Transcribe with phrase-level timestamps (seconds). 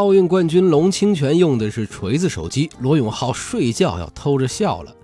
[0.00, 4.96] 奥运冠军龙清泉用的是锤子手机，罗永浩睡觉要偷着笑了。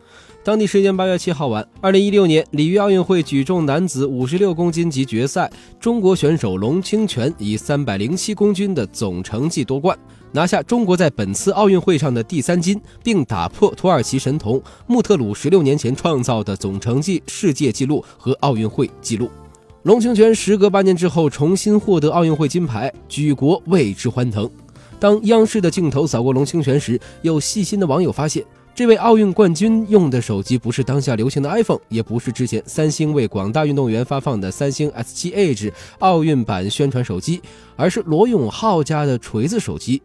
[0.42, 9.94] 当地时间八月七号晚，二零一六年里约奥运会举重男子五十六公斤级决赛，中国选手龙清泉以三百零七公斤的总成绩夺冠，
[10.32, 19.28] 拿下中国在本次奥运会上的第三金，并打破土耳其神童穆特鲁十六年前创造的总成绩世界纪录和奥运会纪录。
[19.82, 24.50] 龙清泉时隔八年之后重新获得奥运会金牌，举国为之欢腾。
[24.98, 28.44] 当央视的镜头扫过龙清泉时，有细心的网友发现。
[28.74, 37.40] 这位奥运冠军用的手机不是当下流行的 iPhone，也不是之前三星为广大运动员发放的三星 S7 Edge 奥运版宣传手机，
[37.74, 40.02] 而是罗永浩家的锤子手机。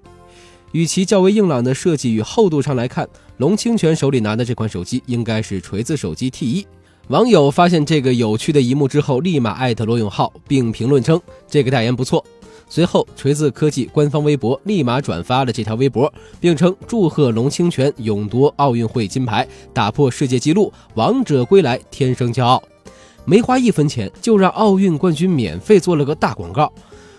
[0.71, 3.05] 与其较为硬朗的设计与厚度上来看，
[3.39, 6.65] 龙清泉手里拿的这款手机应该是锤子手机 T1。
[7.09, 12.25] 网友发现这个有趣的一幕之后，立马艾特罗永浩，并评论称这个代言不错。
[12.73, 22.63] 随后，锤子科技官方微博立马转发了这条微博，并称祝贺龙清泉勇夺奥运会金牌，打破世界纪录，王者归来，天生骄傲。
[23.25, 26.71] 没花一分钱，就让奥运冠军免费做了个大广告。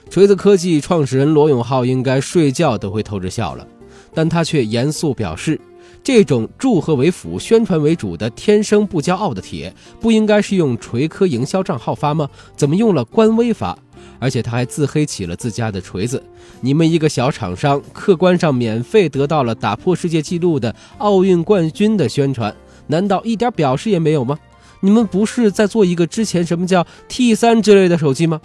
[0.08, 3.68] 锤子科技创始人罗永浩应该睡觉都会偷着笑了，
[4.14, 5.60] 但他却严肃表示，
[6.02, 12.26] 这种祝贺为辅、宣传为主的“天生不骄傲”的帖，不应该是用锤科营销账号发吗？
[12.56, 13.78] 怎么用了官微发？
[14.22, 16.22] 而且他还自黑起了自家的锤子，
[16.60, 22.54] 你们一个小厂商，客观上免费得到了打破世界纪录的奥运冠军的宣传，
[22.86, 24.38] 难道一点表示也没有吗？
[24.78, 28.40] 你们不是在做一个之前什么叫 T 三之类的手机吗？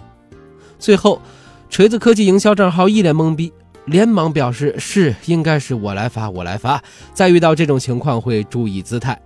[0.80, 1.22] 最后，
[1.70, 3.52] 锤子科技营销账号一脸懵逼，
[3.84, 6.82] 连忙表示是应该是我来发，我来发，
[7.14, 9.16] 再遇到这种情况会注意姿态。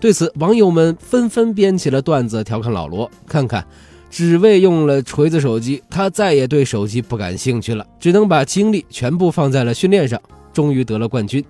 [0.00, 3.64] 对此，网友们纷纷编起了段子调侃老罗，看看。
[4.12, 10.20] 只为用了锤子手机，他再也对手机不感兴趣了，只能把精力全部放在了训练上，
[10.52, 11.42] 终于得了冠军。